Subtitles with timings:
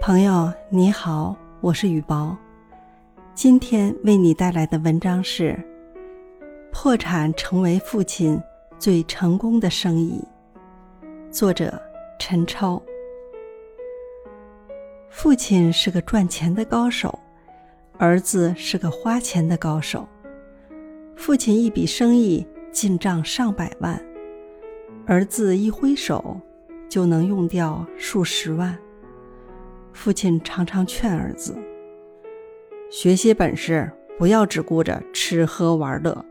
[0.00, 2.34] 朋友你好，我是雨薄。
[3.34, 5.54] 今天为你带来的文章是：
[6.72, 8.40] 破产成为父亲
[8.78, 10.24] 最成功的生意。
[11.30, 11.78] 作者
[12.18, 12.82] 陈超。
[15.10, 17.16] 父亲是个赚钱的高手，
[17.98, 20.08] 儿子是个花钱的高手。
[21.14, 24.02] 父亲一笔生意进账上百万，
[25.04, 26.40] 儿子一挥手
[26.88, 28.74] 就能用掉数十万。
[29.92, 31.56] 父亲常常劝儿子
[32.90, 36.24] ：“学些本事，不要只顾着吃喝玩乐。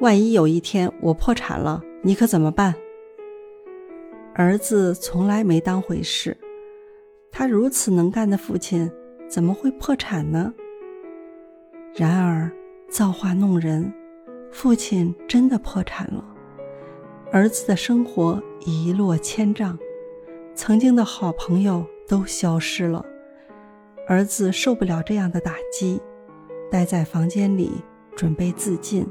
[0.00, 2.74] 万一有一天我破产了，你可怎么办？”
[4.34, 6.36] 儿子从来没当回事。
[7.32, 8.90] 他如此能干的父亲，
[9.28, 10.52] 怎么会破产呢？
[11.94, 12.50] 然而，
[12.88, 13.92] 造化弄人，
[14.52, 16.24] 父亲真的破产了。
[17.32, 19.78] 儿子的生活一落千丈，
[20.54, 21.84] 曾经的好朋友。
[22.10, 23.06] 都消失了，
[24.08, 26.02] 儿子受不了这样的打击，
[26.68, 27.84] 待在房间里
[28.16, 29.06] 准备自尽。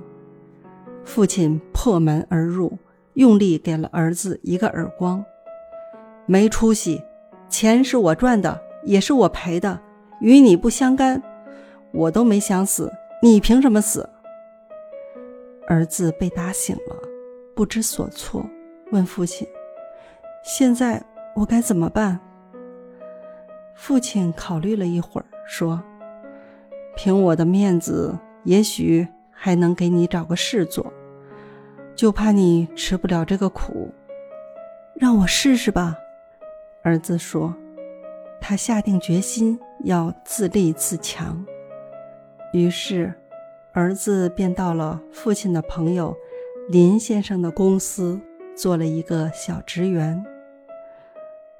[1.06, 2.78] 父亲破门而入，
[3.14, 5.24] 用力给了儿子一个耳光
[6.28, 7.02] ：“没出息！
[7.48, 9.80] 钱是我赚的，也是我赔的，
[10.20, 11.24] 与你不相干。
[11.94, 12.92] 我都没想死，
[13.24, 14.10] 你凭什么死？”
[15.70, 16.98] 儿子被打醒了，
[17.56, 18.46] 不知所措，
[18.92, 19.48] 问父亲
[20.44, 21.02] ：“现在
[21.38, 22.20] 我该怎么办？”
[23.80, 25.82] 父亲考虑了一会儿，说
[26.98, 30.92] ：“凭我的面子，也许还能给你找个事做，
[31.96, 33.90] 就怕你吃不了这个苦，
[34.96, 35.98] 让我试试吧。”
[36.84, 37.56] 儿子说
[38.42, 41.44] ：“他下定决心要自立自强。”
[42.52, 43.14] 于是，
[43.72, 46.14] 儿子便到了父亲的朋友
[46.68, 48.20] 林先生的公司
[48.58, 50.22] 做了一个小职员，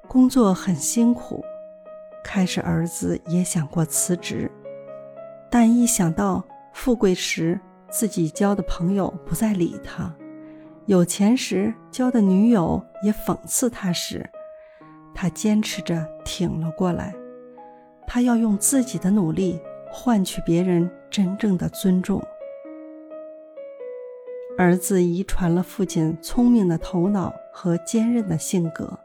[0.06, 1.42] 工作很辛苦。
[2.22, 4.50] 开始，儿子也想过辞职，
[5.50, 7.58] 但一想到富贵时
[7.90, 10.14] 自己交的朋友不再理他，
[10.86, 14.28] 有钱时交的女友也讽刺他时，
[15.14, 17.14] 他坚持着挺了过来。
[18.06, 19.60] 他要用自己的努力
[19.90, 22.22] 换取别人真正的尊重。
[24.58, 28.98] 儿子遗传了父亲聪明的头脑和坚韧的性格，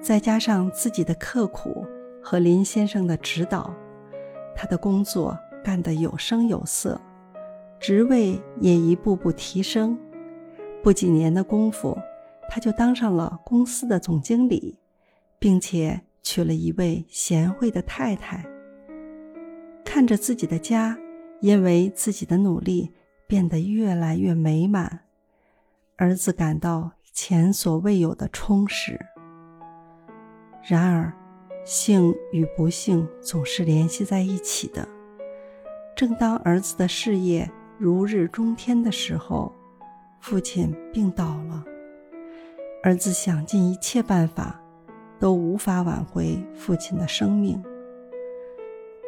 [0.00, 1.84] 再加上自己的刻苦。
[2.24, 3.72] 和林先生的指导，
[4.56, 6.98] 他的工作干得有声有色，
[7.78, 9.98] 职位也一步步提升。
[10.82, 11.98] 不几年的功夫，
[12.48, 14.78] 他就当上了公司的总经理，
[15.38, 18.42] 并且娶了一位贤惠的太太。
[19.84, 20.98] 看着自己的家
[21.40, 22.90] 因为自己的努力
[23.26, 25.00] 变得越来越美满，
[25.96, 28.98] 儿子感到前所未有的充实。
[30.62, 31.12] 然而，
[31.64, 34.86] 幸与不幸总是联系在一起的。
[35.96, 39.50] 正当儿子的事业如日中天的时候，
[40.20, 41.64] 父亲病倒了。
[42.82, 44.60] 儿子想尽一切办法，
[45.18, 47.62] 都无法挽回父亲的生命。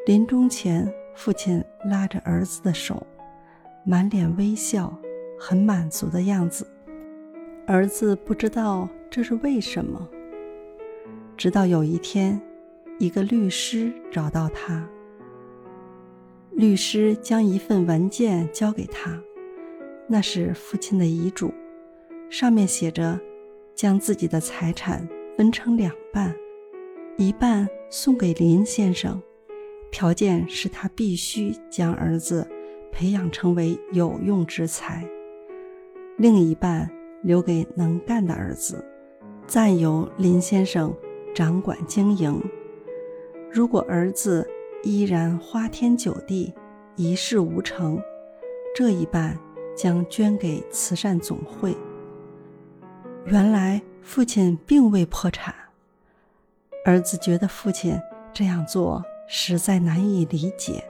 [0.07, 3.07] 临终前，父亲拉着儿子的手，
[3.85, 4.97] 满脸微笑，
[5.39, 6.67] 很满足的样子。
[7.67, 10.09] 儿子不知道这是为什么。
[11.37, 12.41] 直到有一天，
[12.99, 14.89] 一个律师找到他。
[16.51, 19.21] 律师将一份文件交给他，
[20.09, 21.53] 那是父亲的遗嘱，
[22.31, 23.21] 上面写着
[23.75, 25.07] 将自己的财产
[25.37, 26.35] 分成两半，
[27.19, 29.23] 一半送给林先生，
[29.91, 32.49] 条件是他必须将儿子
[32.91, 35.07] 培养成为有用之才；
[36.17, 36.91] 另一半
[37.23, 38.83] 留给能干的儿子，
[39.47, 40.95] 暂由林先生。
[41.35, 42.43] 掌管经营。
[43.57, 44.47] 如果儿子
[44.83, 46.53] 依然花天酒地、
[46.95, 47.99] 一事无成，
[48.75, 49.35] 这一半
[49.75, 51.75] 将捐给慈善总会。
[53.25, 55.55] 原来父亲并未破产，
[56.85, 57.99] 儿子觉得父亲
[58.31, 60.85] 这样做实在难以理解。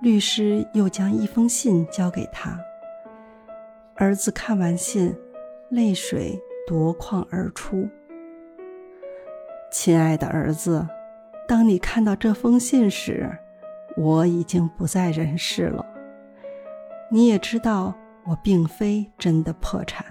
[0.00, 2.56] 律师又将一封信交给他，
[3.96, 5.12] 儿子看完信，
[5.70, 7.88] 泪水夺眶而出。
[9.72, 10.86] 亲爱的儿子，
[11.50, 13.28] 当你看到这封信时，
[13.96, 15.84] 我已经不在人世了。
[17.10, 17.92] 你也知道，
[18.24, 20.06] 我并非真的破产。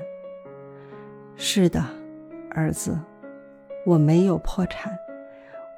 [1.38, 1.82] 是的，
[2.52, 3.00] 儿子，
[3.86, 5.00] 我没有破产，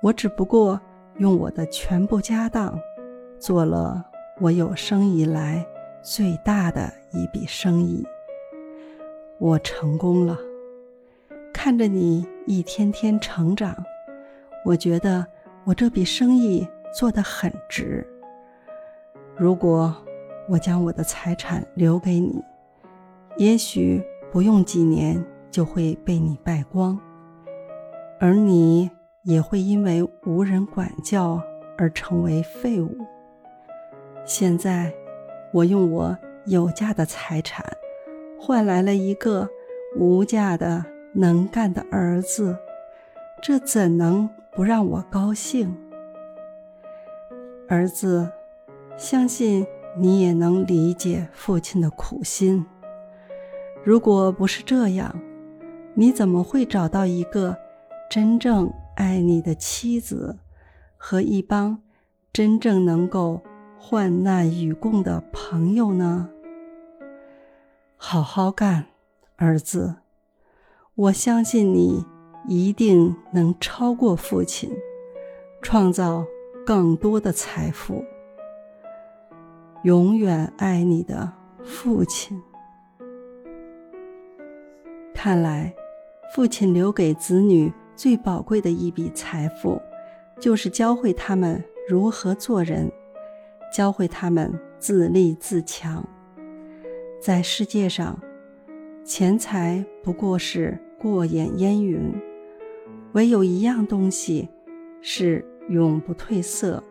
[0.01, 0.81] 我只不过
[1.19, 2.75] 用我的全部家当，
[3.37, 4.03] 做了
[4.39, 5.63] 我有生以来
[6.01, 8.03] 最大的一笔生意。
[9.37, 10.35] 我成功了。
[11.53, 13.85] 看着你一天天成长，
[14.65, 15.27] 我觉得
[15.63, 18.05] 我这笔生意做得很值。
[19.37, 19.95] 如果
[20.49, 22.43] 我将我的财产留给你，
[23.37, 26.99] 也许不用几年就会被你败光，
[28.19, 28.89] 而你
[29.23, 31.41] 也会因为无人管教
[31.77, 32.97] 而成为废物。
[34.25, 34.91] 现在，
[35.53, 37.65] 我用我有价的财产，
[38.39, 39.47] 换来了一个
[39.97, 42.57] 无价的能干的儿子，
[43.41, 45.75] 这怎能不让我高兴？
[47.67, 48.31] 儿子，
[48.97, 49.65] 相信
[49.97, 52.65] 你也能理解父亲的苦心。
[53.83, 55.19] 如果不是这样，
[55.93, 57.57] 你怎么会找到一个
[58.09, 60.37] 真正爱你的妻子
[60.97, 61.81] 和一帮
[62.31, 63.41] 真正能够？
[63.83, 66.29] 患难与共的朋友呢？
[67.97, 68.85] 好好干，
[69.37, 69.95] 儿子！
[70.93, 72.05] 我相信你
[72.47, 74.71] 一定能超过父亲，
[75.61, 76.25] 创造
[76.65, 78.03] 更多的财富。
[79.83, 81.31] 永远爱你的
[81.63, 82.41] 父亲。
[85.13, 85.73] 看来，
[86.33, 89.81] 父亲留给子女最宝贵的一笔财富，
[90.39, 92.91] 就是教会他们如何做人。
[93.71, 96.05] 教会他们自立自强。
[97.21, 98.19] 在世界上，
[99.05, 102.11] 钱财不过是过眼烟云，
[103.13, 104.47] 唯有一样东西
[105.01, 106.83] 是永不褪色、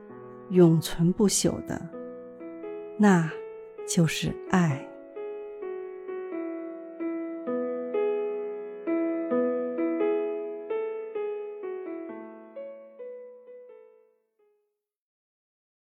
[0.51, 1.81] 永存不朽的，
[2.99, 3.31] 那
[3.87, 4.87] 就是爱。